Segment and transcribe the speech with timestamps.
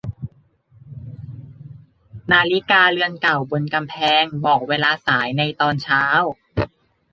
[2.31, 6.03] นาฬิกาเรือนเก่าบนกำแพงบอกเวลาสายในตอนเช้า